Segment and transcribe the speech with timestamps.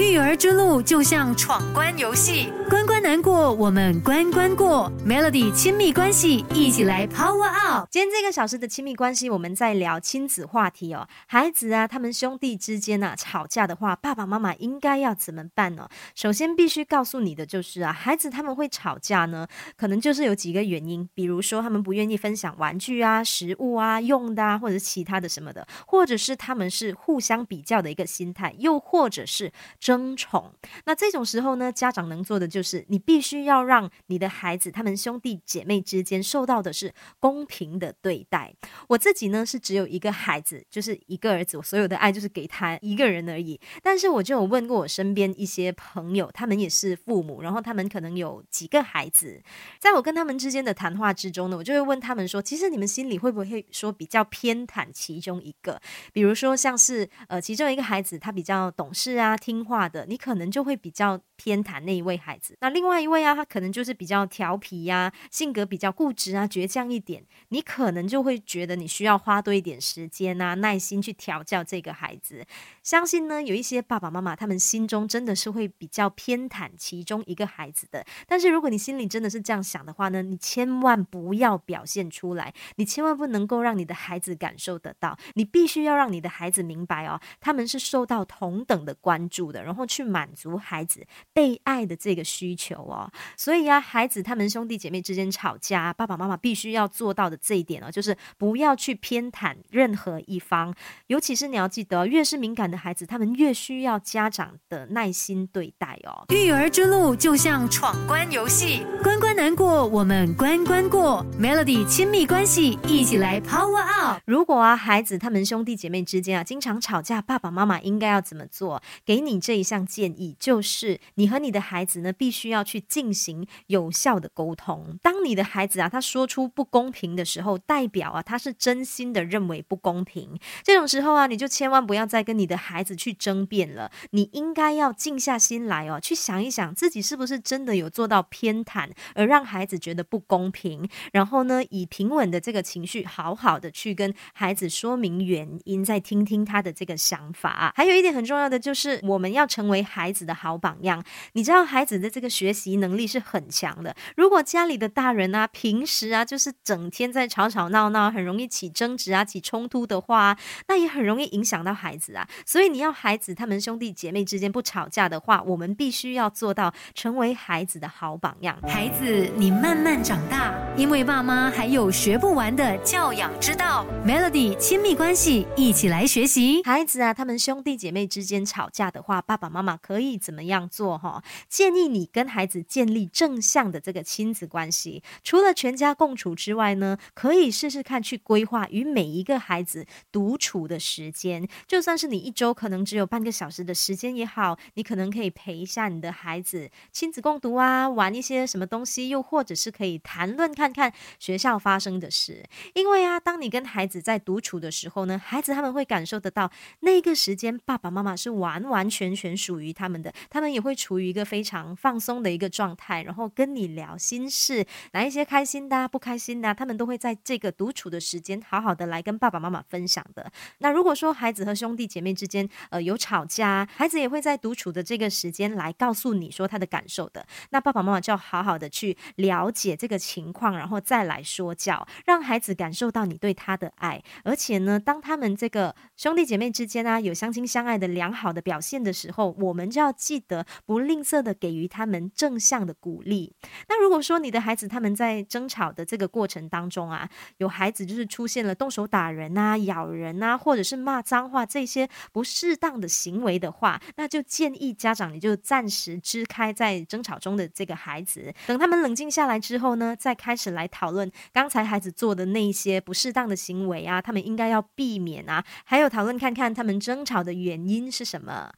[0.00, 4.90] 育儿之路就像闯关游戏，关关难过，我们关关过。
[5.06, 7.86] Melody 亲密关系，一起来 Power Up。
[7.92, 11.06] 今天这个小时的亲密关系，我们在聊亲子话题哦。
[11.28, 15.88] 孩子啊，他们兄弟之间呢吵架的话，爸爸妈妈应该要怎么办呢？
[16.16, 29.52] 首先必须告诉你的就是啊，孩子他们会吵架呢，可能就是有几个原因，比如说他们不愿意分享玩具啊、食物啊、用的啊，或者是其他的什么的，或者是他们是互相比较的一个心态，又或者是。
[29.84, 30.50] 争宠，
[30.86, 38.54] 那这种时候呢，家长能做的就是，你必须要让你的孩子，他们兄弟姐妹之间受到的是公平的对待。
[38.88, 43.60] 我自己呢是只有一个孩子，就是一个儿子，我所有的爱就是给他一个人而已。
[43.82, 49.42] 但是我就有问过我身边一些朋友，他们也是父母，然后他们可能有几个孩子，
[49.78, 55.78] 在我跟他们之间的谈话之中呢，我就会问他们说，其实你们心里会不会说比较偏袒其中一个？
[56.14, 59.73] 比如说像是呃，其中一个孩子他比较懂事啊，听话。
[59.74, 62.56] 化的，你可能就会比较偏袒那一位孩子。
[62.60, 67.24] 那另外一位啊，他可能就是比较调皮呀，性格比较固执啊，倔强一点。
[67.48, 72.46] 你可能就会觉得你需要花多一点时间啊，耐心去调教这个孩子。
[72.84, 78.06] 相信呢，有一些爸爸妈妈，他们心中真的是会比较偏袒其中一个孩子的。
[78.28, 85.18] 但是如果你心里真的是这样想的话呢，你千万不要表现出来，你千万不能够让你的孩子感受得到。
[85.34, 89.63] 你必须要让你的孩子明白哦，他们是受到同等的关注的。
[89.64, 100.74] 然后去满足孩子被爱的这个需求哦，所以啊，孩子他们兄弟姐妹之间吵架，爸爸妈妈必须要做到的这一点哦，就是不要去偏袒任何一方，
[101.06, 106.26] 尤其是你要记得，越是敏感的孩子，他们越需要家长的耐心对待哦。
[106.28, 111.24] 育儿之路就像闯关游戏，关关难过，我们关关过。
[111.40, 114.20] Melody 亲密关系，一起来 Power Up。
[114.26, 118.82] 如果啊，孩子他们兄弟姐妹之间啊，经常吵架，爸爸妈妈应该要怎么做？
[119.06, 119.53] 给你这。
[119.54, 124.98] 一项建议就是，你和你的孩子呢，必须要去进行有效的沟通。
[125.02, 130.38] 当你的孩子啊，他说出不公平的时候，代表啊，他是真心的认为不公平。
[130.64, 133.90] 这种时候啊，你就千万不要再跟你的孩子去争辩了。
[134.10, 140.88] 你应该要静下心来哦，去想一想自己是不是真的有做到偏袒，而让孩子觉得不公平。
[141.12, 147.72] 然后呢，以平稳的这个情绪，好好的去跟孩子说明原因，再听听他的这个想法。
[147.76, 149.43] 还有一点很重要的就是，我们要。
[149.46, 153.94] 成为孩子的好榜样，你知道孩子的这个学习能力是很强的。
[154.16, 160.36] 如果家里的大人啊，平时啊就是整天在吵吵闹闹，很容易起争执啊、起冲突的话，
[160.68, 162.26] 那也很容易影响到孩子啊。
[162.46, 168.58] 所以你要孩子他们兄弟姐妹之间不吵架的话，我们必须要做到成为孩子的好榜样。
[168.66, 173.86] 孩子，你慢慢长大，因为爸妈还有学不完的教养之道。
[174.06, 176.62] Melody 亲密关系，一起来学习。
[176.64, 179.34] 孩子啊，他们兄弟姐妹之间吵架的话，爸。
[179.44, 180.96] 爸妈妈可以怎么样做？
[180.96, 185.02] 哈，建议你跟孩子建立正向的这个亲子关系。
[185.22, 191.46] 除了全家共处之外呢，可以试试看去规划与每一个孩子独处的时间。
[191.66, 202.42] 就算是你一周可能只有半个小时的时间也好，你可能可以陪一下你的孩子，亲子共读啊，玩一些什么东西，又或者是可以谈论看看学校发生的事。
[202.72, 209.34] 因为啊，当你跟孩子在独处的时候呢，孩子他们会感受得到那个时间爸爸妈妈是完完全全。
[209.44, 220.32] 属于他们的，他们也会处于一个非常放松的一个状态，然后跟你聊心事，哪一些开心的、不开心的，他们都会在这个独处的时间，好好的来跟爸爸妈妈分享的。
[220.60, 227.26] 那如果说孩子和兄弟姐妹之间，呃，有吵架，孩子也会在独处的这个时间来告诉你说他的感受的。
[227.50, 234.02] 那爸爸妈妈就要好好的去了解这个情况，然后再来说教，让孩子感受到你对他的爱。
[234.22, 243.34] 而且呢，当他们这个兄弟姐妹之间啊，有相亲相爱的良好的表现的时时候，我们就要记得不吝啬的给予他们正向的鼓励。
[243.68, 268.52] 那如果说你的孩子他们在争吵的这个过程当中啊，有孩子就是出现了动手打人啊、咬人啊，或者是骂脏话这些不适当的行为的话，那就建议家长你就暂时支开在争吵中的这个孩子，等他们冷静下来之后呢，再开始来讨论刚才孩子做的那些不适当的行为啊，他们应该要避免啊，还有讨论看看他们争吵的原因是什么。